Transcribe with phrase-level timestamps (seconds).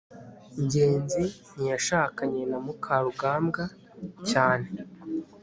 [0.63, 1.23] ngenzi
[1.53, 3.63] ntiyashakanye na mukarugambwa
[4.29, 4.67] cyane